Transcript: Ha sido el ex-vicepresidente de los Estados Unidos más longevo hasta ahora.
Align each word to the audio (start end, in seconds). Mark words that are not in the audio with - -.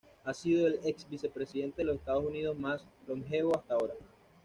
Ha 0.23 0.33
sido 0.33 0.65
el 0.65 0.79
ex-vicepresidente 0.83 1.83
de 1.83 1.83
los 1.85 1.97
Estados 1.97 2.25
Unidos 2.25 2.57
más 2.57 2.83
longevo 3.07 3.55
hasta 3.55 3.75
ahora. 3.75 3.93